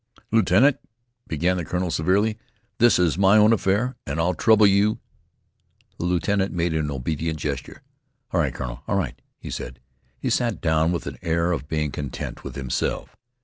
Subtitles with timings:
[0.31, 0.79] "Lieutenant,"
[1.27, 2.39] began the colonel, severely,
[2.79, 4.97] "this is my own affair, and I'll trouble you"
[5.99, 7.83] The lieutenant made an obedient gesture.
[8.33, 9.79] "All right, colonel, all right," he said.
[10.19, 13.15] He sat down with an air of being content with himself.